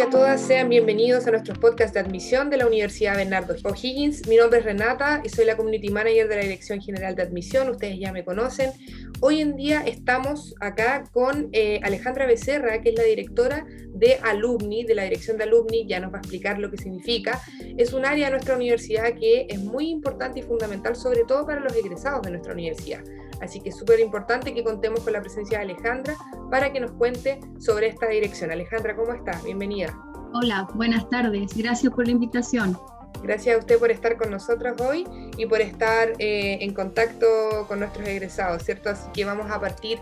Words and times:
y 0.00 0.02
a 0.02 0.08
todas, 0.08 0.40
sean 0.40 0.70
bienvenidos 0.70 1.26
a 1.26 1.30
nuestros 1.30 1.58
podcast 1.58 1.92
de 1.92 2.00
admisión 2.00 2.48
de 2.48 2.56
la 2.56 2.66
Universidad 2.66 3.16
Bernardo 3.16 3.54
O'Higgins. 3.64 4.26
Mi 4.28 4.36
nombre 4.36 4.60
es 4.60 4.64
Renata 4.64 5.20
y 5.22 5.28
soy 5.28 5.44
la 5.44 5.58
Community 5.58 5.90
Manager 5.90 6.26
de 6.26 6.36
la 6.36 6.42
Dirección 6.42 6.80
General 6.80 7.14
de 7.14 7.22
Admisión, 7.22 7.68
ustedes 7.68 7.98
ya 8.00 8.10
me 8.10 8.24
conocen. 8.24 8.70
Hoy 9.20 9.42
en 9.42 9.56
día 9.56 9.82
estamos 9.82 10.54
acá 10.58 11.04
con 11.12 11.50
eh, 11.52 11.80
Alejandra 11.82 12.24
Becerra, 12.24 12.80
que 12.80 12.90
es 12.90 12.94
la 12.94 13.02
directora 13.02 13.66
de 13.92 14.14
Alumni, 14.22 14.84
de 14.84 14.94
la 14.94 15.02
Dirección 15.02 15.36
de 15.36 15.44
Alumni, 15.44 15.86
ya 15.86 16.00
nos 16.00 16.14
va 16.14 16.16
a 16.16 16.20
explicar 16.20 16.58
lo 16.58 16.70
que 16.70 16.78
significa. 16.78 17.38
Es 17.76 17.92
un 17.92 18.06
área 18.06 18.28
de 18.28 18.30
nuestra 18.30 18.56
universidad 18.56 19.12
que 19.12 19.48
es 19.50 19.58
muy 19.58 19.90
importante 19.90 20.40
y 20.40 20.42
fundamental, 20.42 20.96
sobre 20.96 21.24
todo 21.24 21.44
para 21.44 21.60
los 21.60 21.76
egresados 21.76 22.22
de 22.22 22.30
nuestra 22.30 22.54
universidad. 22.54 23.04
Así 23.40 23.60
que 23.60 23.70
es 23.70 23.76
súper 23.76 24.00
importante 24.00 24.54
que 24.54 24.62
contemos 24.62 25.00
con 25.00 25.12
la 25.12 25.20
presencia 25.20 25.58
de 25.58 25.64
Alejandra 25.64 26.14
para 26.50 26.72
que 26.72 26.80
nos 26.80 26.92
cuente 26.92 27.40
sobre 27.58 27.88
esta 27.88 28.06
dirección. 28.08 28.50
Alejandra, 28.50 28.94
¿cómo 28.94 29.12
estás? 29.12 29.42
Bienvenida. 29.44 29.96
Hola, 30.32 30.68
buenas 30.74 31.08
tardes. 31.08 31.56
Gracias 31.56 31.92
por 31.92 32.06
la 32.06 32.12
invitación. 32.12 32.78
Gracias 33.22 33.56
a 33.56 33.58
usted 33.58 33.78
por 33.78 33.90
estar 33.90 34.16
con 34.16 34.30
nosotros 34.30 34.80
hoy 34.80 35.06
y 35.36 35.46
por 35.46 35.60
estar 35.60 36.12
eh, 36.18 36.58
en 36.60 36.72
contacto 36.72 37.26
con 37.68 37.80
nuestros 37.80 38.06
egresados, 38.06 38.62
¿cierto? 38.62 38.90
Así 38.90 39.10
que 39.12 39.24
vamos 39.24 39.50
a 39.50 39.60
partir, 39.60 39.98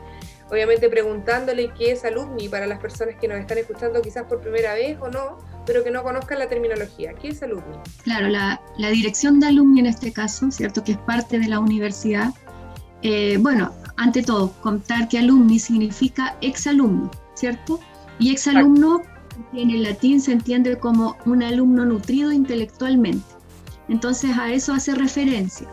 obviamente, 0.50 0.88
preguntándole 0.88 1.72
qué 1.76 1.92
es 1.92 2.04
alumni 2.04 2.48
para 2.48 2.66
las 2.66 2.78
personas 2.78 3.16
que 3.16 3.26
nos 3.26 3.38
están 3.38 3.58
escuchando 3.58 4.00
quizás 4.02 4.24
por 4.24 4.40
primera 4.40 4.74
vez 4.74 4.98
o 5.00 5.08
no, 5.08 5.38
pero 5.66 5.82
que 5.82 5.90
no 5.90 6.02
conozcan 6.02 6.38
la 6.38 6.48
terminología. 6.48 7.12
¿Qué 7.14 7.28
es 7.28 7.42
alumni? 7.42 7.76
Claro, 8.04 8.28
la, 8.28 8.60
la 8.76 8.90
dirección 8.90 9.40
de 9.40 9.48
alumni 9.48 9.80
en 9.80 9.86
este 9.86 10.12
caso, 10.12 10.50
¿cierto? 10.50 10.84
Que 10.84 10.92
es 10.92 10.98
parte 10.98 11.38
de 11.38 11.48
la 11.48 11.58
universidad, 11.58 12.30
eh, 13.02 13.38
bueno, 13.40 13.72
ante 13.96 14.22
todo, 14.22 14.52
contar 14.60 15.08
que 15.08 15.18
alumni 15.18 15.58
significa 15.58 16.36
exalumno, 16.40 17.10
¿cierto? 17.34 17.80
Y 18.18 18.30
exalumno 18.30 19.02
en 19.52 19.70
el 19.70 19.84
latín 19.84 20.20
se 20.20 20.32
entiende 20.32 20.78
como 20.78 21.16
un 21.26 21.42
alumno 21.42 21.84
nutrido 21.84 22.32
intelectualmente. 22.32 23.24
Entonces 23.88 24.36
a 24.36 24.52
eso 24.52 24.72
hace 24.72 24.94
referencia. 24.94 25.68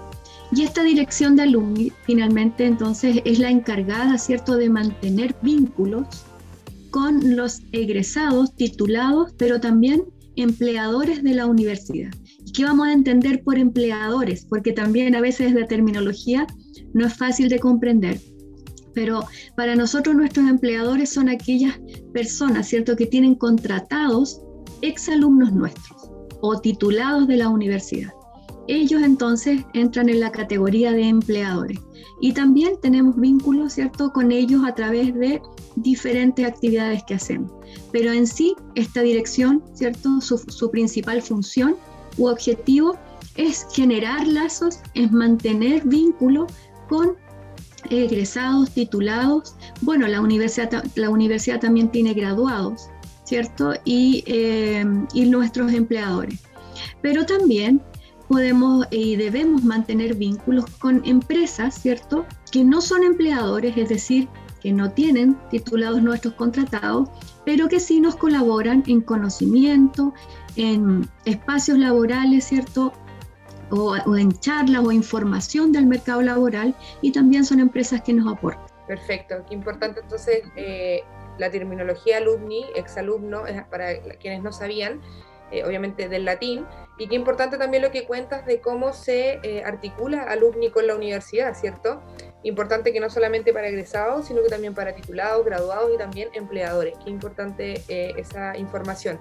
Y 0.52 0.62
esta 0.62 0.84
dirección 0.84 1.36
de 1.36 1.44
alumni 1.44 1.92
finalmente 2.06 2.66
entonces 2.66 3.22
es 3.26 3.40
la 3.40 3.50
encargada, 3.50 4.18
¿cierto?, 4.18 4.56
de 4.58 4.70
mantener 4.70 5.36
vínculos 5.42 6.08
con 6.92 7.36
los 7.36 7.62
egresados, 7.72 8.56
titulados, 8.56 9.34
pero 9.38 9.60
también 9.60 10.04
empleadores 10.36 11.24
de 11.24 11.34
la 11.34 11.46
universidad. 11.46 12.14
¿Y 12.46 12.52
qué 12.52 12.64
vamos 12.64 12.88
a 12.88 12.94
entender 12.94 13.44
por 13.44 13.58
empleadores? 13.58 14.46
Porque 14.46 14.72
también 14.72 15.16
a 15.16 15.22
veces 15.22 15.54
la 15.54 15.68
terminología 15.68 16.46
no 16.94 17.06
es 17.06 17.14
fácil 17.16 17.50
de 17.50 17.60
comprender. 17.60 18.20
Pero 18.94 19.26
para 19.58 19.76
nosotros 19.76 20.16
nuestros 20.16 20.48
empleadores 20.48 21.10
son 21.10 21.30
aquellas 21.30 21.80
personas, 22.14 22.68
¿cierto?, 22.68 22.96
que 22.96 23.06
tienen 23.06 23.36
contratados 23.36 24.42
exalumnos 24.82 25.52
nuestros 25.52 26.10
o 26.42 26.60
titulados 26.60 27.28
de 27.28 27.38
la 27.38 27.50
universidad. 27.50 28.14
Ellos 28.68 29.04
entonces 29.04 29.62
entran 29.74 30.10
en 30.10 30.20
la 30.20 30.32
categoría 30.32 30.92
de 30.92 31.04
empleadores. 31.04 31.80
Y 32.22 32.34
también 32.34 32.74
tenemos 32.82 33.16
vínculos, 33.18 33.74
¿cierto?, 33.74 34.12
con 34.12 34.32
ellos 34.32 34.62
a 34.66 34.74
través 34.74 35.14
de 35.14 35.42
diferentes 35.76 36.46
actividades 36.46 37.04
que 37.06 37.16
hacemos. 37.16 37.52
Pero 37.92 38.12
en 38.12 38.26
sí, 38.26 38.56
esta 38.76 39.02
dirección, 39.02 39.62
¿cierto?, 39.74 40.22
su, 40.22 40.38
su 40.38 40.72
principal 40.72 41.22
función 41.22 41.76
u 42.18 42.28
objetivo 42.28 42.96
es 43.36 43.68
generar 43.74 44.26
lazos, 44.26 44.80
es 44.94 45.12
mantener 45.12 45.86
vínculos 45.86 46.52
con 46.88 47.16
egresados, 47.90 48.72
titulados. 48.72 49.56
Bueno, 49.82 50.08
la 50.08 50.22
universidad, 50.22 50.84
la 50.96 51.10
universidad 51.10 51.60
también 51.60 51.90
tiene 51.90 52.14
graduados, 52.14 52.90
¿cierto? 53.24 53.74
Y, 53.86 54.24
eh, 54.28 54.86
y 55.14 55.26
nuestros 55.26 55.72
empleadores. 55.74 56.42
Pero 57.02 57.26
también 57.26 57.82
podemos 58.28 58.88
y 58.92 59.16
debemos 59.16 59.64
mantener 59.64 60.16
vínculos 60.16 60.66
con 60.80 61.02
empresas, 61.06 61.76
¿cierto? 61.76 62.26
Que 62.52 62.64
no 62.64 62.82
son 62.82 63.04
empleadores, 63.04 63.78
es 63.78 63.90
decir, 63.90 64.28
que 64.62 64.72
no 64.72 64.92
tienen 64.92 65.38
titulados 65.52 66.02
nuestros 66.02 66.34
contratados, 66.34 67.10
pero 67.46 67.68
que 67.68 67.80
sí 67.80 68.00
nos 68.00 68.16
colaboran 68.16 68.84
en 68.88 69.02
conocimiento, 69.02 70.14
en 70.56 71.08
espacios 71.26 71.78
laborales, 71.78 72.46
¿cierto? 72.46 72.92
O, 73.76 74.16
en 74.16 74.32
charlas 74.40 74.84
o 74.84 74.92
información 74.92 75.72
del 75.72 75.86
mercado 75.86 76.22
laboral 76.22 76.76
y 77.02 77.12
también 77.12 77.46
son 77.46 77.60
empresas 77.60 78.02
que 78.02 78.14
nos 78.14 78.32
aportan. 78.32 78.66
Perfecto, 78.88 79.44
qué 79.48 79.56
importante 79.56 80.02
entonces 80.02 80.44
eh, 80.56 81.04
la 81.38 81.50
terminología 81.50 82.18
alumni, 82.18 82.66
exalumno, 82.76 83.48
es 83.48 83.64
para 83.66 84.00
quienes 84.20 84.44
no 84.44 84.52
sabían, 84.52 85.02
eh, 85.52 85.64
obviamente 85.64 86.08
del 86.08 86.26
latín, 86.26 86.66
y 86.98 87.08
qué 87.08 87.16
importante 87.16 87.58
también 87.58 87.84
lo 87.84 87.92
que 87.92 88.06
cuentas 88.06 88.46
de 88.46 88.62
cómo 88.62 88.94
se 88.94 89.40
eh, 89.44 89.64
articula 89.64 90.24
alumni 90.24 90.70
con 90.70 90.88
la 90.88 90.96
universidad, 90.96 91.54
¿cierto? 91.56 92.02
Importante 92.44 92.94
que 92.94 93.00
no 93.00 93.10
solamente 93.10 93.54
para 93.54 93.68
egresados, 93.68 94.28
sino 94.28 94.42
que 94.44 94.50
también 94.50 94.74
para 94.74 94.96
titulados, 94.96 95.44
graduados 95.44 95.92
y 95.94 95.98
también 95.98 96.30
empleadores. 96.34 96.94
Qué 97.04 97.10
importante 97.10 97.84
esa 97.88 98.58
información. 98.58 99.20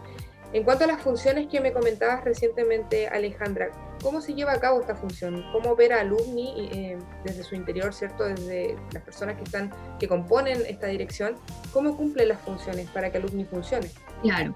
En 0.54 0.62
cuanto 0.62 0.84
a 0.84 0.86
las 0.86 1.02
funciones 1.02 1.48
que 1.48 1.60
me 1.60 1.72
comentabas 1.72 2.22
recientemente, 2.22 3.08
Alejandra, 3.08 3.72
¿cómo 4.00 4.20
se 4.20 4.34
lleva 4.34 4.52
a 4.52 4.60
cabo 4.60 4.80
esta 4.80 4.94
función? 4.94 5.44
¿Cómo 5.50 5.72
opera 5.72 6.00
Alumni 6.00 6.68
eh, 6.72 6.96
desde 7.24 7.42
su 7.42 7.56
interior, 7.56 7.92
cierto? 7.92 8.22
Desde 8.22 8.76
las 8.92 9.02
personas 9.02 9.34
que 9.34 9.42
están, 9.42 9.72
que 9.98 10.06
componen 10.06 10.62
esta 10.68 10.86
dirección, 10.86 11.34
¿cómo 11.72 11.96
cumple 11.96 12.24
las 12.26 12.40
funciones 12.42 12.88
para 12.90 13.10
que 13.10 13.18
Alumni 13.18 13.44
funcione? 13.44 13.90
Claro, 14.22 14.54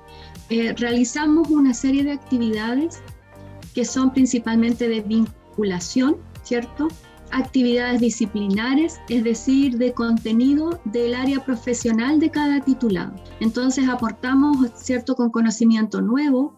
eh, 0.50 0.72
realizamos 0.78 1.48
una 1.48 1.74
serie 1.74 2.04
de 2.04 2.12
actividades 2.12 3.02
que 3.74 3.84
son 3.84 4.12
principalmente 4.12 4.86
de 4.86 5.00
vinculación, 5.00 6.18
¿cierto? 6.44 6.86
Actividades 7.32 8.00
disciplinares, 8.00 8.98
es 9.08 9.24
decir, 9.24 9.78
de 9.78 9.92
contenido 9.92 10.80
del 10.84 11.14
área 11.14 11.44
profesional 11.44 12.20
de 12.20 12.30
cada 12.30 12.60
titulado. 12.60 13.14
Entonces 13.40 13.88
aportamos, 13.88 14.70
¿cierto?, 14.76 15.14
con 15.14 15.30
conocimiento 15.30 16.00
nuevo 16.00 16.54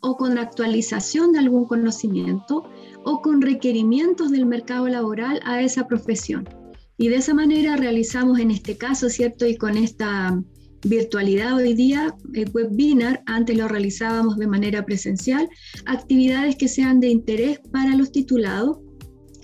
o 0.00 0.16
con 0.16 0.38
actualización 0.38 1.32
de 1.32 1.38
algún 1.38 1.66
conocimiento 1.66 2.64
o 3.04 3.22
con 3.22 3.40
requerimientos 3.40 4.30
del 4.30 4.46
mercado 4.46 4.88
laboral 4.88 5.40
a 5.44 5.62
esa 5.62 5.86
profesión. 5.86 6.48
Y 6.96 7.08
de 7.08 7.16
esa 7.16 7.34
manera 7.34 7.76
realizamos 7.76 8.38
en 8.38 8.50
este 8.50 8.76
caso, 8.76 9.08
¿cierto? 9.08 9.46
Y 9.46 9.56
con 9.56 9.76
esta 9.76 10.38
virtualidad 10.84 11.54
hoy 11.56 11.74
día, 11.74 12.14
el 12.34 12.50
webinar, 12.52 13.22
antes 13.26 13.56
lo 13.56 13.66
realizábamos 13.66 14.36
de 14.36 14.46
manera 14.46 14.84
presencial, 14.84 15.48
actividades 15.86 16.56
que 16.56 16.68
sean 16.68 17.00
de 17.00 17.08
interés 17.08 17.60
para 17.72 17.96
los 17.96 18.12
titulados 18.12 18.78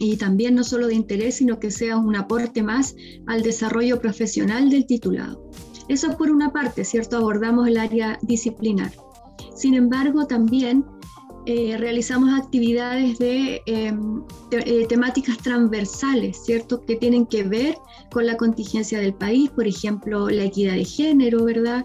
y 0.01 0.17
también 0.17 0.55
no 0.55 0.65
solo 0.65 0.89
de 0.89 0.95
interés, 0.95 1.37
sino 1.37 1.61
que 1.61 1.71
sea 1.71 1.99
un 1.99 2.17
aporte 2.17 2.63
más 2.63 2.97
al 3.27 3.43
desarrollo 3.43 4.01
profesional 4.01 4.71
del 4.71 4.87
titulado. 4.87 5.49
Eso 5.89 6.17
por 6.17 6.31
una 6.31 6.53
parte, 6.53 6.85
¿cierto? 6.85 7.19
Abordamos 7.19 7.69
el 7.69 7.77
área 7.77 8.19
disciplinar. 8.23 8.93
Sin 9.55 9.75
embargo, 9.75 10.27
también 10.27 10.87
eh, 11.51 11.77
realizamos 11.77 12.33
actividades 12.39 13.19
de 13.19 13.61
em, 13.67 14.23
eh, 14.53 14.87
temáticas 14.89 15.37
transversales, 15.39 16.39
¿cierto? 16.45 16.85
Que 16.85 16.95
tienen 16.95 17.27
que 17.27 17.43
ver 17.43 17.77
con 18.13 18.25
la 18.25 18.37
contingencia 18.37 19.01
del 19.01 19.15
país, 19.15 19.51
por 19.51 19.67
ejemplo, 19.67 20.31
la 20.31 20.45
equidad 20.45 20.75
de 20.75 20.85
género, 20.85 21.43
¿verdad? 21.45 21.85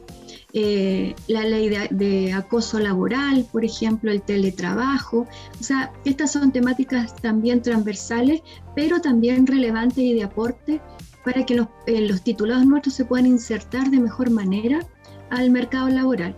Eh, 0.53 1.15
la 1.27 1.45
ley 1.45 1.67
de, 1.89 2.31
acoso 2.31 2.79
laboral, 2.79 3.47
por 3.51 3.65
ejemplo, 3.65 4.11
el 4.11 4.21
teletrabajo. 4.21 5.27
O 5.59 5.63
sea, 5.63 5.91
estas 6.05 6.31
son 6.31 6.51
temáticas 6.51 7.15
también 7.15 7.63
transversales, 7.63 8.41
pero 8.75 9.01
también 9.01 9.47
relevantes 9.47 9.97
y 9.97 10.13
de 10.13 10.25
aporte 10.25 10.79
para 11.25 11.43
que 11.43 11.55
los, 11.55 11.67
eh, 11.87 12.01
los 12.01 12.21
titulados 12.21 12.67
nuestros 12.67 12.93
se 12.93 13.05
puedan 13.05 13.25
insertar 13.25 13.89
de 13.89 13.99
mejor 13.99 14.29
manera 14.29 14.85
al 15.31 15.49
mercado 15.49 15.89
laboral. 15.89 16.37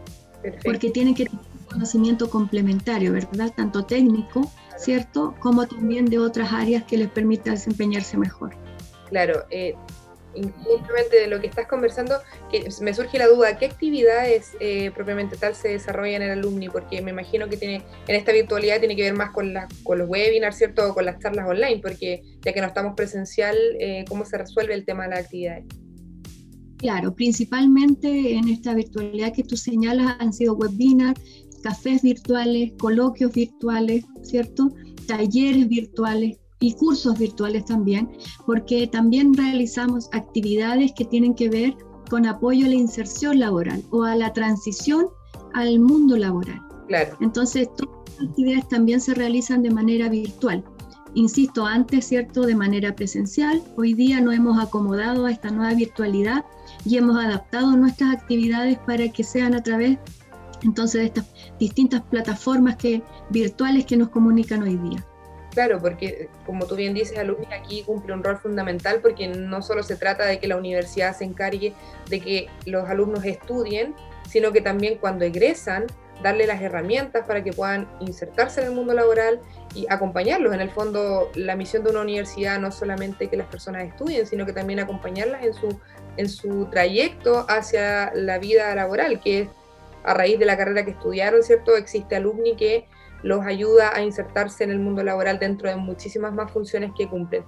Porque 0.63 0.89
tienen 0.91 1.13
que 1.13 1.27
conocimiento 1.77 2.27
complementario, 2.31 3.13
¿verdad? 3.13 3.53
Tanto 3.55 3.85
técnico, 3.85 4.51
¿cierto? 4.77 5.35
Como 5.39 5.67
también 5.67 6.05
de 6.05 6.17
otras 6.17 6.51
áreas 6.51 6.83
que 6.85 6.97
les 6.97 7.07
permita 7.07 7.51
desempeñarse 7.51 8.17
mejor. 8.17 8.55
Claro, 9.09 9.45
eh, 9.51 9.75
justamente 10.63 11.21
de 11.21 11.27
lo 11.27 11.39
que 11.39 11.45
estás 11.45 11.67
conversando, 11.67 12.15
que 12.51 12.67
me 12.81 12.95
surge 12.95 13.19
la 13.19 13.27
duda, 13.27 13.59
¿qué 13.59 13.67
actividades 13.67 14.57
eh, 14.59 14.89
propiamente 14.89 15.37
tal 15.37 15.53
se 15.53 15.69
desarrollan 15.69 16.23
en 16.23 16.31
el 16.31 16.39
alumni? 16.39 16.67
Porque 16.67 16.99
me 17.03 17.11
imagino 17.11 17.47
que 17.47 17.57
tiene, 17.57 17.83
en 18.07 18.15
esta 18.15 18.31
virtualidad 18.31 18.79
tiene 18.79 18.95
que 18.95 19.03
ver 19.03 19.13
más 19.13 19.29
con, 19.29 19.53
con 19.83 19.99
los 19.99 20.09
webinars, 20.09 20.57
¿cierto? 20.57 20.89
O 20.89 20.95
con 20.95 21.05
las 21.05 21.19
charlas 21.19 21.47
online, 21.47 21.79
porque 21.79 22.23
ya 22.43 22.53
que 22.53 22.61
no 22.61 22.67
estamos 22.67 22.95
presencial, 22.95 23.55
eh, 23.79 24.03
¿cómo 24.09 24.25
se 24.25 24.39
resuelve 24.39 24.73
el 24.73 24.83
tema 24.83 25.03
de 25.03 25.09
las 25.11 25.25
actividades? 25.25 25.65
Claro, 26.77 27.15
principalmente 27.15 28.33
en 28.33 28.49
esta 28.49 28.75
virtualidad 28.75 29.33
que 29.33 29.43
tú 29.43 29.57
señalas 29.57 30.15
han 30.19 30.31
sido 30.31 30.53
webinars, 30.53 31.19
cafés 31.61 32.01
virtuales, 32.01 32.73
coloquios 32.79 33.33
virtuales, 33.33 34.05
¿cierto? 34.23 34.71
Talleres 35.07 35.67
virtuales, 35.67 36.37
y 36.59 36.73
cursos 36.73 37.17
virtuales 37.19 37.65
también, 37.65 38.09
porque 38.45 38.87
también 38.87 39.33
realizamos 39.33 40.09
actividades 40.11 40.91
que 40.93 41.05
tienen 41.05 41.35
que 41.35 41.49
ver 41.49 41.75
con 42.09 42.25
apoyo 42.25 42.65
a 42.65 42.69
la 42.69 42.75
inserción 42.75 43.39
laboral 43.39 43.83
o 43.91 44.03
a 44.03 44.15
la 44.15 44.33
transición 44.33 45.07
al 45.53 45.79
mundo 45.79 46.17
laboral. 46.17 46.61
Claro. 46.87 47.17
Entonces, 47.21 47.69
todas 47.75 47.95
las 48.17 48.29
actividades 48.29 48.67
también 48.69 49.01
se 49.01 49.13
realizan 49.13 49.61
de 49.61 49.71
manera 49.71 50.09
virtual. 50.09 50.63
Insisto, 51.15 51.65
antes, 51.65 52.05
¿cierto?, 52.05 52.41
de 52.41 52.55
manera 52.55 52.95
presencial. 52.95 53.61
Hoy 53.75 53.93
día 53.93 54.21
nos 54.21 54.35
hemos 54.35 54.59
acomodado 54.59 55.25
a 55.25 55.31
esta 55.31 55.49
nueva 55.49 55.73
virtualidad 55.73 56.45
y 56.85 56.97
hemos 56.97 57.17
adaptado 57.17 57.75
nuestras 57.75 58.15
actividades 58.15 58.77
para 58.79 59.09
que 59.09 59.23
sean 59.23 59.53
a 59.53 59.63
través 59.63 59.97
entonces 60.63 61.05
estas 61.05 61.25
distintas 61.59 62.01
plataformas 62.01 62.75
que, 62.75 63.01
virtuales 63.29 63.85
que 63.85 63.97
nos 63.97 64.09
comunican 64.09 64.63
hoy 64.63 64.77
día. 64.77 65.05
Claro, 65.53 65.79
porque 65.81 66.29
como 66.45 66.67
tú 66.67 66.75
bien 66.75 66.93
dices, 66.93 67.17
Alumni 67.17 67.47
aquí 67.51 67.81
cumple 67.83 68.13
un 68.13 68.23
rol 68.23 68.37
fundamental 68.37 68.99
porque 69.01 69.27
no 69.27 69.61
solo 69.61 69.81
se 69.81 69.95
trata 69.95 70.25
de 70.25 70.39
que 70.39 70.47
la 70.47 70.55
universidad 70.55 71.17
se 71.17 71.23
encargue 71.23 71.73
de 72.09 72.19
que 72.19 72.47
los 72.65 72.87
alumnos 72.87 73.25
estudien, 73.25 73.95
sino 74.29 74.51
que 74.51 74.61
también 74.61 74.99
cuando 74.99 75.25
egresan, 75.25 75.87
darle 76.21 76.47
las 76.47 76.61
herramientas 76.61 77.25
para 77.25 77.43
que 77.43 77.53
puedan 77.53 77.87
insertarse 77.99 78.61
en 78.61 78.67
el 78.67 78.73
mundo 78.73 78.93
laboral 78.93 79.39
y 79.75 79.85
acompañarlos. 79.89 80.53
En 80.53 80.61
el 80.61 80.69
fondo, 80.69 81.31
la 81.35 81.55
misión 81.55 81.83
de 81.83 81.91
una 81.91 82.01
universidad 82.01 82.59
no 82.59 82.67
es 82.67 82.75
solamente 82.75 83.27
que 83.27 83.37
las 83.37 83.47
personas 83.47 83.85
estudien, 83.85 84.25
sino 84.25 84.45
que 84.45 84.53
también 84.53 84.79
acompañarlas 84.79 85.43
en 85.43 85.53
su, 85.53 85.79
en 86.17 86.29
su 86.29 86.65
trayecto 86.65 87.45
hacia 87.49 88.11
la 88.13 88.39
vida 88.39 88.73
laboral, 88.75 89.19
que 89.21 89.41
es 89.41 89.49
a 90.07 90.13
raíz 90.13 90.39
de 90.39 90.45
la 90.45 90.57
carrera 90.57 90.85
que 90.85 90.91
estudiaron, 90.91 91.43
¿cierto? 91.43 91.75
Existe 91.75 92.15
alumni 92.15 92.55
que 92.55 92.87
los 93.23 93.45
ayuda 93.45 93.93
a 93.93 94.01
insertarse 94.01 94.63
en 94.63 94.71
el 94.71 94.79
mundo 94.79 95.03
laboral 95.03 95.37
dentro 95.37 95.69
de 95.69 95.75
muchísimas 95.75 96.33
más 96.33 96.49
funciones 96.49 96.91
que 96.97 97.09
cumplen. 97.09 97.43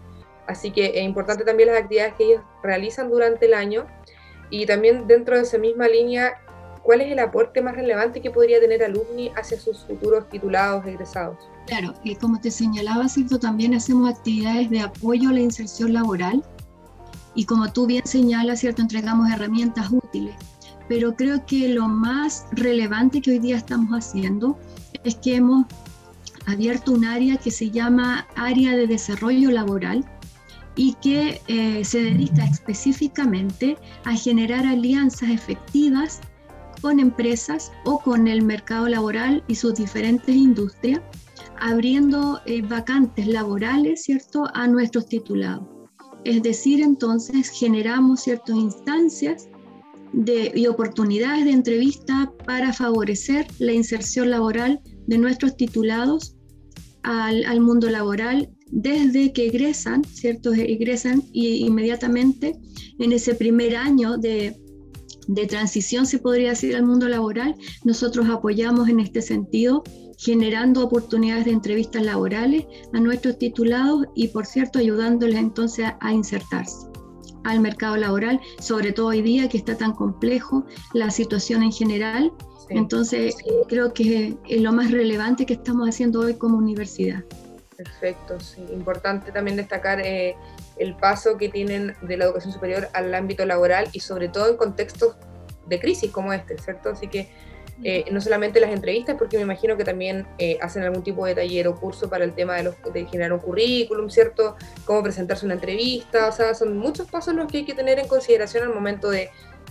Así 0.45 0.71
que 0.71 0.88
es 0.95 1.03
importante 1.03 1.45
también 1.45 1.69
las 1.69 1.81
actividades 1.81 2.15
que 2.15 2.25
ellos 2.25 2.41
realizan 2.61 3.09
durante 3.09 3.45
el 3.45 3.53
año 3.53 3.88
y 4.50 4.65
también 4.65 5.07
dentro 5.07 5.38
de 5.38 5.44
esa 5.44 5.57
misma 5.57 5.88
línea, 5.88 6.33
¿cuál 6.83 7.00
es 7.00 7.11
el 7.11 7.19
aporte 7.19 7.61
más 7.61 7.75
relevante 7.75 8.19
que 8.19 8.29
podría 8.29 8.59
tener 8.59 8.83
alumni 8.83 9.31
hacia 9.38 9.57
sus 9.57 9.85
futuros 9.85 10.27
titulados 10.27 10.85
egresados? 10.85 11.38
Claro, 11.65 11.94
y 12.03 12.15
como 12.15 12.41
te 12.41 12.51
señalaba, 12.51 13.07
¿cierto? 13.07 13.39
también 13.39 13.73
hacemos 13.73 14.09
actividades 14.09 14.69
de 14.69 14.81
apoyo 14.81 15.29
a 15.29 15.33
la 15.33 15.39
inserción 15.39 15.94
laboral 15.94 16.44
y 17.35 17.45
como 17.45 17.71
tú 17.71 17.85
bien 17.85 18.06
señalas, 18.06 18.59
¿cierto? 18.59 18.81
entregamos 18.81 19.31
herramientas 19.31 19.89
útiles 19.91 20.35
pero 20.89 21.15
creo 21.15 21.45
que 21.45 21.69
lo 21.69 21.88
más 21.88 22.47
relevante 22.51 23.21
que 23.21 23.31
hoy 23.31 23.39
día 23.39 23.57
estamos 23.57 23.91
haciendo 23.91 24.59
es 25.03 25.15
que 25.15 25.36
hemos 25.36 25.65
abierto 26.47 26.91
un 26.91 27.06
área 27.06 27.38
que 27.38 27.51
se 27.51 27.69
llama 27.69 28.27
área 28.36 28.75
de 28.75 28.88
desarrollo 28.88 29.51
laboral 29.51 30.03
y 30.75 30.95
que 30.95 31.41
eh, 31.47 31.86
se 31.86 32.03
dedica 32.03 32.44
específicamente 32.45 33.77
a 34.03 34.15
generar 34.15 34.65
alianzas 34.65 35.30
efectivas 35.30 36.21
con 36.81 37.00
empresas 37.00 37.71
o 37.85 38.00
con 38.00 38.27
el 38.27 38.42
mercado 38.42 38.88
laboral 38.88 39.44
y 39.47 39.56
sus 39.56 39.75
diferentes 39.75 40.35
industrias, 40.35 41.01
abriendo 41.59 42.39
eh, 42.45 42.62
vacantes 42.62 43.27
laborales, 43.27 44.03
¿cierto?, 44.03 44.45
a 44.53 44.68
nuestros 44.68 45.07
titulados. 45.07 45.68
Es 46.24 46.42
decir, 46.42 46.81
entonces 46.81 47.50
generamos 47.50 48.21
ciertas 48.21 48.56
instancias 48.56 49.49
y 50.13 50.67
oportunidades 50.67 51.45
de 51.45 51.51
entrevista 51.51 52.31
para 52.45 52.73
favorecer 52.73 53.47
la 53.59 53.73
inserción 53.73 54.29
laboral 54.29 54.81
de 55.07 55.17
nuestros 55.17 55.56
titulados 55.56 56.35
al, 57.03 57.61
mundo 57.61 57.89
laboral 57.89 58.50
desde 58.71 59.31
que 59.33 59.47
egresan, 59.47 60.03
¿cierto? 60.03 60.53
Egresan 60.53 61.23
y 61.31 61.65
inmediatamente 61.65 62.56
en 63.00 63.11
ese 63.11 63.35
primer 63.35 63.75
año 63.75 64.17
de, 64.17 64.56
de 65.27 65.47
transición, 65.47 66.06
se 66.06 66.19
podría 66.19 66.50
decir, 66.50 66.75
al 66.75 66.85
mundo 66.85 67.07
laboral, 67.07 67.56
nosotros 67.83 68.27
apoyamos 68.29 68.89
en 68.89 69.00
este 69.00 69.21
sentido, 69.21 69.83
generando 70.17 70.83
oportunidades 70.83 71.45
de 71.45 71.51
entrevistas 71.51 72.03
laborales 72.03 72.65
a 72.94 73.00
nuestros 73.00 73.39
titulados 73.39 74.06
y, 74.15 74.27
por 74.27 74.45
cierto, 74.45 74.79
ayudándoles 74.79 75.38
entonces 75.38 75.88
a 76.00 76.13
insertarse 76.13 76.88
al 77.44 77.59
mercado 77.59 77.97
laboral, 77.97 78.39
sobre 78.59 78.91
todo 78.91 79.07
hoy 79.07 79.21
día 79.21 79.50
que 79.50 79.57
está 79.57 79.77
tan 79.77 79.94
complejo 79.94 80.65
la 80.94 81.09
situación 81.09 81.63
en 81.63 81.71
general. 81.71 82.31
Entonces, 82.69 83.36
creo 83.68 83.94
que 83.94 84.38
es 84.47 84.62
lo 84.62 84.71
más 84.71 84.91
relevante 84.91 85.45
que 85.45 85.53
estamos 85.53 85.89
haciendo 85.89 86.19
hoy 86.19 86.36
como 86.36 86.57
universidad. 86.57 87.24
Perfecto, 87.75 88.39
sí. 88.39 88.63
Importante 88.74 89.31
también 89.31 89.57
destacar 89.57 90.01
eh, 90.01 90.36
el 90.77 90.95
paso 90.95 91.38
que 91.38 91.50
tienen 91.50 91.95
de 92.01 92.18
la 92.18 92.25
educación 92.25 92.53
superior 92.53 92.89
al 92.94 93.13
ámbito 93.15 93.45
laboral 93.45 93.88
y 93.94 94.01
sobre 94.01 94.27
todo 94.27 94.50
en 94.50 94.57
contextos 94.57 95.15
de 95.68 95.80
crisis 95.80 96.12
como 96.12 96.33
este, 96.33 96.57
¿cierto? 96.57 96.89
Así 96.89 97.07
que 97.07 97.30
eh, 97.84 98.06
no 98.12 98.20
solamente 98.20 98.60
las 98.60 98.72
entrevistas, 98.72 99.16
porque 99.18 99.38
me 99.38 99.44
imagino 99.44 99.78
que 99.78 99.86
también 99.86 100.28
eh, 100.38 100.58
hacen 100.62 100.84
algún 100.84 101.02
tipo 101.02 101.26
de 101.26 101.34
taller 101.34 101.68
o 101.70 101.76
curso 101.76 102.10
para 102.10 102.26
el 102.26 102.34
tema 102.34 102.56
de, 102.58 102.64
los, 102.64 102.76
de 102.94 103.06
generar 103.06 103.31
un 103.31 103.40
currículum, 103.40 104.10
¿cierto? 104.10 104.58
Cómo 104.86 105.02
presentarse 105.02 105.46
una 105.46 105.56
entrevista, 105.56 106.28
o 106.28 106.31
sea, 106.31 106.54
son 106.54 106.78
muchos 106.78 107.10
pasos 107.10 107.34
los 107.36 107.50
que 107.50 107.60
hay 107.60 107.66
que 107.66 107.74
tener 107.74 107.98
en 108.00 108.08
consideración 108.08 108.64
al 108.64 108.74
momento 108.74 109.10
de, 109.10 109.30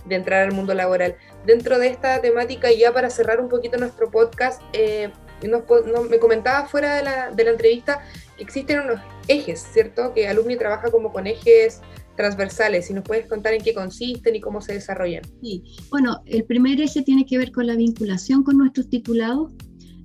entrar 0.08 0.44
al 0.44 0.52
mundo 0.52 0.72
laboral. 0.72 1.16
Dentro 1.44 1.78
de 1.78 1.88
esta 1.88 2.22
temática, 2.22 2.72
ya 2.72 2.94
para 2.94 3.10
cerrar 3.10 3.42
un 3.42 3.50
poquito 3.50 3.76
nuestro 3.76 4.10
podcast, 4.10 4.62
eh, 4.72 5.10
me 5.42 6.18
comentaba 6.18 6.66
fuera 6.66 6.94
de 6.96 7.02
la, 7.02 7.30
de 7.30 7.44
la 7.44 7.50
entrevista 7.50 8.02
que 8.38 8.42
existen 8.42 8.80
unos 8.80 9.00
ejes, 9.26 9.60
¿cierto? 9.70 10.14
Que 10.14 10.26
Alumni 10.26 10.56
trabaja 10.56 10.90
como 10.90 11.12
con 11.12 11.26
ejes 11.26 11.82
transversales. 12.18 12.86
Si 12.86 12.92
nos 12.92 13.04
puedes 13.04 13.26
contar 13.26 13.54
en 13.54 13.62
qué 13.62 13.72
consisten 13.72 14.34
y 14.34 14.40
cómo 14.40 14.60
se 14.60 14.74
desarrollan. 14.74 15.22
Sí, 15.40 15.62
bueno, 15.88 16.20
el 16.26 16.44
primer 16.44 16.80
eje 16.80 17.00
tiene 17.02 17.24
que 17.24 17.38
ver 17.38 17.52
con 17.52 17.66
la 17.66 17.76
vinculación 17.76 18.42
con 18.42 18.58
nuestros 18.58 18.90
titulados, 18.90 19.52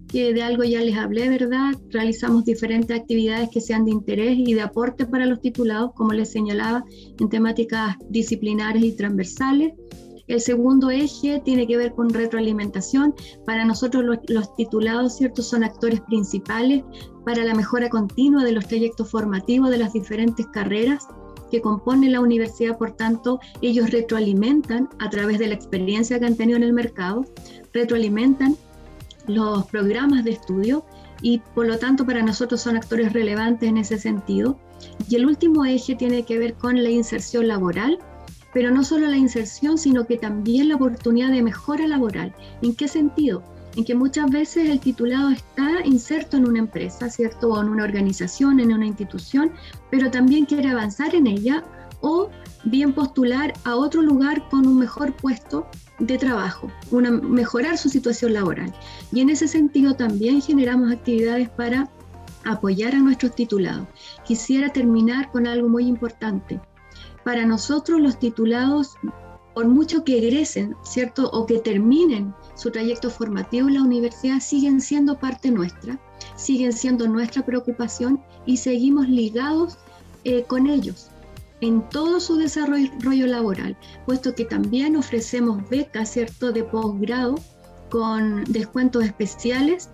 que 0.07 0.31
de 0.31 0.43
algo 0.43 0.63
ya 0.63 0.79
les 0.81 0.95
hablé, 0.95 1.27
¿verdad? 1.27 1.73
Realizamos 1.89 2.45
diferentes 2.45 2.95
actividades 2.95 3.49
que 3.49 3.59
sean 3.59 3.83
de 3.85 3.91
interés 3.91 4.37
y 4.37 4.53
de 4.53 4.61
aporte 4.61 5.07
para 5.07 5.25
los 5.25 5.41
titulados, 5.41 5.91
como 5.95 6.13
les 6.13 6.31
señalaba, 6.31 6.85
en 7.19 7.29
temáticas 7.29 7.95
disciplinares 8.09 8.83
y 8.83 8.91
transversales. 8.91 9.73
El 10.27 10.39
segundo 10.39 10.91
eje 10.91 11.41
tiene 11.43 11.65
que 11.65 11.77
ver 11.77 11.93
con 11.93 12.09
retroalimentación. 12.09 13.15
Para 13.45 13.65
nosotros 13.65 14.05
los, 14.05 14.19
los, 14.27 14.55
titulados, 14.55 15.17
¿cierto? 15.17 15.41
Son 15.41 15.63
actores 15.63 15.99
principales 16.01 16.83
para 17.25 17.43
la 17.43 17.55
mejora 17.55 17.89
continua 17.89 18.43
de 18.43 18.51
los 18.51 18.67
trayectos 18.67 19.09
formativos 19.09 19.71
de 19.71 19.79
las 19.79 19.93
diferentes 19.93 20.45
carreras 20.53 21.07
que 21.53 21.61
compone 21.61 22.09
la 22.09 22.19
universidad, 22.19 22.79
por 22.79 22.93
tanto, 22.93 23.39
ellos 23.61 23.91
retroalimentan 23.91 24.89
a 24.97 25.07
través 25.11 25.37
de 25.37 25.45
la 25.45 25.53
experiencia 25.53 26.17
que 26.17 26.25
han 26.25 26.35
tenido 26.35 26.57
en 26.57 26.63
el 26.63 26.73
mercado, 26.73 27.27
retroalimentan 27.71 28.57
los 29.27 29.67
programas 29.67 30.23
de 30.23 30.31
estudio 30.31 30.83
y 31.21 31.43
por 31.53 31.67
lo 31.67 31.77
tanto 31.77 32.07
para 32.07 32.23
nosotros 32.23 32.59
son 32.59 32.75
actores 32.75 33.13
relevantes 33.13 33.69
en 33.69 33.77
ese 33.77 33.99
sentido. 33.99 34.57
Y 35.07 35.15
el 35.15 35.27
último 35.27 35.63
eje 35.63 35.93
tiene 35.93 36.23
que 36.23 36.39
ver 36.39 36.55
con 36.55 36.81
la 36.81 36.89
inserción 36.89 37.47
laboral, 37.47 37.99
pero 38.51 38.71
no 38.71 38.83
solo 38.83 39.05
la 39.05 39.17
inserción, 39.17 39.77
sino 39.77 40.07
que 40.07 40.17
también 40.17 40.69
la 40.69 40.75
oportunidad 40.77 41.29
de 41.29 41.43
mejora 41.43 41.85
laboral. 41.85 42.33
¿En 42.63 42.73
qué 42.73 42.87
sentido? 42.87 43.43
En 43.75 43.85
que 43.85 43.95
muchas 43.95 44.29
veces 44.29 44.69
el 44.69 44.79
titulado 44.79 45.29
está 45.29 45.85
inserto 45.85 46.37
en 46.37 46.47
una 46.47 46.59
empresa, 46.59 47.09
¿cierto? 47.09 47.49
O 47.49 47.61
en 47.61 47.69
una 47.69 47.83
organización, 47.83 48.59
en 48.59 48.73
una 48.73 48.85
institución, 48.85 49.51
pero 49.89 50.11
también 50.11 50.45
quiere 50.45 50.69
avanzar 50.69 51.15
en 51.15 51.27
ella 51.27 51.63
o 52.01 52.29
bien 52.65 52.93
postular 52.93 53.53
a 53.63 53.75
otro 53.75 54.01
lugar 54.01 54.47
con 54.49 54.67
un 54.67 54.77
mejor 54.77 55.15
puesto 55.15 55.67
de 55.99 56.17
trabajo, 56.17 56.69
una, 56.91 57.11
mejorar 57.11 57.77
su 57.77 57.89
situación 57.89 58.33
laboral. 58.33 58.73
Y 59.11 59.21
en 59.21 59.29
ese 59.29 59.47
sentido 59.47 59.95
también 59.95 60.41
generamos 60.41 60.91
actividades 60.91 61.49
para 61.49 61.89
apoyar 62.45 62.93
a 62.93 62.99
nuestros 62.99 63.35
titulados. 63.35 63.87
Quisiera 64.25 64.69
terminar 64.69 65.31
con 65.31 65.47
algo 65.47 65.69
muy 65.69 65.85
importante. 65.85 66.59
Para 67.23 67.45
nosotros 67.45 68.01
los 68.01 68.19
titulados, 68.19 68.95
por 69.53 69.67
mucho 69.67 70.03
que 70.03 70.17
egresen, 70.17 70.75
¿cierto? 70.83 71.29
O 71.31 71.45
que 71.45 71.59
terminen 71.59 72.33
su 72.55 72.71
trayecto 72.71 73.09
formativo 73.09 73.67
en 73.67 73.75
la 73.75 73.83
universidad 73.83 74.39
siguen 74.39 74.81
siendo 74.81 75.19
parte 75.19 75.51
nuestra, 75.51 75.99
siguen 76.35 76.73
siendo 76.73 77.07
nuestra 77.07 77.45
preocupación 77.45 78.21
y 78.45 78.57
seguimos 78.57 79.07
ligados 79.07 79.77
eh, 80.23 80.43
con 80.43 80.67
ellos 80.67 81.09
en 81.61 81.87
todo 81.89 82.19
su 82.19 82.35
desarrollo 82.35 83.27
laboral, 83.27 83.77
puesto 84.05 84.35
que 84.35 84.43
también 84.43 84.97
ofrecemos 84.97 85.67
becas, 85.69 86.11
¿cierto?, 86.11 86.51
de 86.51 86.63
posgrado 86.63 87.35
con 87.89 88.43
descuentos 88.45 89.05
especiales 89.05 89.89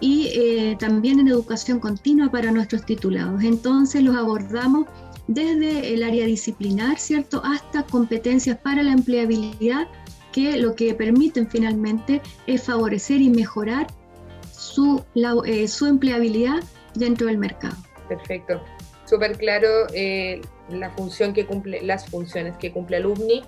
y 0.00 0.28
eh, 0.34 0.76
también 0.78 1.20
en 1.20 1.28
educación 1.28 1.80
continua 1.80 2.30
para 2.30 2.50
nuestros 2.50 2.84
titulados. 2.84 3.42
Entonces 3.42 4.02
los 4.02 4.16
abordamos 4.16 4.86
desde 5.26 5.94
el 5.94 6.02
área 6.02 6.26
disciplinar, 6.26 6.98
¿cierto?, 6.98 7.42
hasta 7.44 7.84
competencias 7.84 8.58
para 8.58 8.82
la 8.82 8.92
empleabilidad 8.92 9.88
que 10.32 10.56
lo 10.56 10.74
que 10.74 10.94
permiten 10.94 11.48
finalmente 11.48 12.20
es 12.46 12.64
favorecer 12.64 13.20
y 13.20 13.30
mejorar 13.30 13.86
su, 14.52 15.04
eh, 15.44 15.68
su 15.68 15.86
empleabilidad 15.86 16.62
dentro 16.94 17.28
del 17.28 17.38
mercado. 17.38 17.76
Perfecto. 18.08 18.62
Súper 19.04 19.36
claro 19.36 19.68
eh, 19.94 20.40
la 20.70 20.90
función 20.90 21.32
que 21.34 21.46
cumple, 21.46 21.82
las 21.82 22.06
funciones 22.08 22.56
que 22.56 22.72
cumple 22.72 22.96
Alumni. 22.96 23.42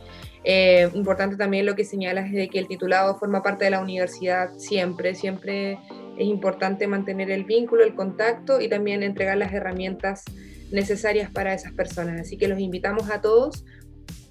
Eh, 0.44 0.88
importante 0.94 1.36
también 1.36 1.66
lo 1.66 1.74
que 1.74 1.84
señalas 1.84 2.30
de 2.30 2.48
que 2.48 2.60
el 2.60 2.68
titulado 2.68 3.18
forma 3.18 3.42
parte 3.42 3.64
de 3.64 3.70
la 3.70 3.80
universidad 3.80 4.52
siempre, 4.58 5.16
siempre 5.16 5.78
es 6.18 6.26
importante 6.26 6.86
mantener 6.86 7.30
el 7.32 7.44
vínculo, 7.44 7.82
el 7.82 7.94
contacto 7.94 8.60
y 8.60 8.68
también 8.68 9.02
entregar 9.02 9.36
las 9.38 9.52
herramientas 9.52 10.24
necesarias 10.70 11.30
para 11.30 11.54
esas 11.54 11.72
personas. 11.72 12.20
Así 12.20 12.36
que 12.36 12.48
los 12.48 12.58
invitamos 12.58 13.10
a 13.10 13.20
todos 13.20 13.64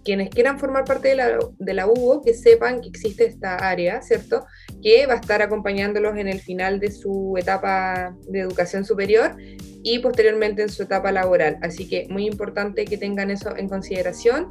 quienes 0.06 0.30
quieran 0.30 0.60
formar 0.60 0.86
parte 0.86 1.10
de 1.10 1.16
la, 1.16 1.40
de 1.58 1.74
la 1.74 1.88
UBO, 1.88 2.22
que 2.22 2.36
sepan 2.36 2.80
que 2.80 2.90
existe 2.90 3.26
esta 3.26 3.56
área, 3.56 4.02
¿cierto? 4.04 4.46
Que 4.82 5.08
va 5.08 5.14
a 5.14 5.18
estar 5.18 5.42
acompañándolos 5.42 6.16
en 6.18 6.28
el 6.28 6.40
final 6.40 6.80
de 6.80 6.92
su 6.92 7.36
etapa 7.38 8.16
de 8.30 8.42
educación 8.42 8.86
superior 8.86 9.36
y 9.84 10.00
posteriormente 10.00 10.62
en 10.62 10.70
su 10.70 10.84
etapa 10.84 11.12
laboral. 11.12 11.58
Así 11.62 11.90
que 11.90 12.08
muy 12.10 12.28
importante 12.28 12.86
que 12.86 12.98
tengan 12.98 13.32
eso 13.32 13.58
en 13.58 13.68
consideración. 13.68 14.48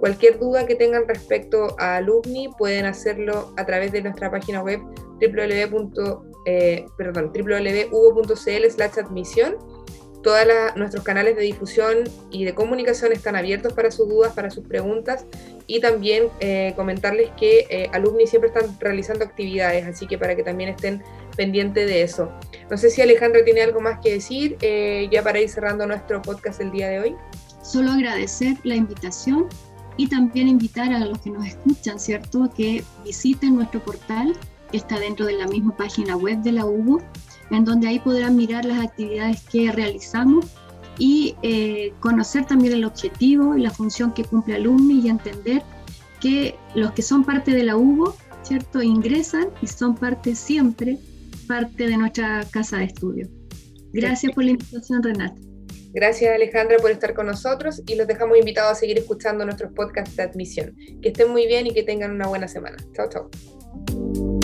Cualquier 0.00 0.38
duda 0.38 0.66
que 0.66 0.74
tengan 0.74 1.08
respecto 1.08 1.74
a 1.78 1.96
Alumni 1.96 2.50
pueden 2.58 2.84
hacerlo 2.84 3.54
a 3.56 3.64
través 3.64 3.92
de 3.92 4.02
nuestra 4.02 4.30
página 4.30 4.62
web 4.62 4.80
www.ubo.cl 5.20 6.26
eh, 6.46 6.86
slash 8.70 8.98
admisión 8.98 9.56
todos 10.22 10.46
nuestros 10.76 11.04
canales 11.04 11.36
de 11.36 11.42
difusión 11.42 12.04
y 12.30 12.44
de 12.44 12.54
comunicación 12.54 13.12
están 13.12 13.36
abiertos 13.36 13.72
para 13.72 13.90
sus 13.90 14.08
dudas, 14.08 14.32
para 14.34 14.50
sus 14.50 14.66
preguntas 14.66 15.24
y 15.66 15.80
también 15.80 16.28
eh, 16.40 16.72
comentarles 16.76 17.30
que 17.38 17.66
eh, 17.70 17.88
alumni 17.92 18.26
siempre 18.26 18.50
están 18.50 18.76
realizando 18.80 19.24
actividades, 19.24 19.86
así 19.86 20.06
que 20.06 20.18
para 20.18 20.36
que 20.36 20.42
también 20.42 20.70
estén 20.70 21.02
pendientes 21.36 21.86
de 21.86 22.02
eso. 22.02 22.32
No 22.70 22.76
sé 22.76 22.90
si 22.90 23.02
Alejandra 23.02 23.44
tiene 23.44 23.62
algo 23.62 23.80
más 23.80 24.00
que 24.00 24.12
decir 24.12 24.56
eh, 24.60 25.08
ya 25.10 25.22
para 25.22 25.40
ir 25.40 25.48
cerrando 25.48 25.86
nuestro 25.86 26.22
podcast 26.22 26.60
el 26.60 26.72
día 26.72 26.88
de 26.88 27.00
hoy. 27.00 27.16
Solo 27.62 27.92
agradecer 27.92 28.56
la 28.64 28.76
invitación 28.76 29.48
y 29.96 30.08
también 30.08 30.48
invitar 30.48 30.92
a 30.92 30.98
los 31.00 31.18
que 31.20 31.30
nos 31.30 31.46
escuchan, 31.46 31.98
¿cierto?, 31.98 32.50
que 32.56 32.84
visiten 33.04 33.56
nuestro 33.56 33.82
portal 33.82 34.36
que 34.70 34.76
está 34.76 34.98
dentro 34.98 35.26
de 35.26 35.34
la 35.34 35.46
misma 35.46 35.76
página 35.76 36.16
web 36.16 36.38
de 36.38 36.52
la 36.52 36.66
UBO 36.66 37.00
en 37.50 37.64
donde 37.64 37.88
ahí 37.88 37.98
podrán 37.98 38.36
mirar 38.36 38.64
las 38.64 38.84
actividades 38.84 39.42
que 39.42 39.70
realizamos 39.72 40.46
y 40.98 41.34
eh, 41.42 41.92
conocer 42.00 42.46
también 42.46 42.74
el 42.74 42.84
objetivo 42.84 43.56
y 43.56 43.62
la 43.62 43.70
función 43.70 44.12
que 44.12 44.24
cumple 44.24 44.54
Alumni 44.54 45.00
y 45.00 45.08
entender 45.08 45.62
que 46.20 46.54
los 46.74 46.92
que 46.92 47.02
son 47.02 47.24
parte 47.24 47.52
de 47.52 47.64
la 47.64 47.76
UBO, 47.76 48.16
¿cierto? 48.42 48.82
Ingresan 48.82 49.48
y 49.60 49.66
son 49.66 49.94
parte 49.94 50.34
siempre, 50.34 50.98
parte 51.46 51.86
de 51.86 51.96
nuestra 51.96 52.44
casa 52.50 52.78
de 52.78 52.84
estudio. 52.84 53.28
Gracias 53.92 54.32
por 54.32 54.44
la 54.44 54.52
invitación, 54.52 55.02
Renata. 55.02 55.40
Gracias 55.92 56.34
Alejandra 56.34 56.76
por 56.76 56.90
estar 56.90 57.14
con 57.14 57.26
nosotros 57.26 57.82
y 57.86 57.94
los 57.94 58.06
dejamos 58.06 58.36
invitados 58.36 58.72
a 58.72 58.74
seguir 58.74 58.98
escuchando 58.98 59.46
nuestros 59.46 59.72
podcasts 59.72 60.14
de 60.16 60.24
admisión. 60.24 60.76
Que 61.00 61.08
estén 61.08 61.30
muy 61.30 61.46
bien 61.46 61.66
y 61.66 61.72
que 61.72 61.82
tengan 61.82 62.10
una 62.10 62.26
buena 62.26 62.48
semana. 62.48 62.76
Chao, 62.92 63.08
chao. 63.08 64.35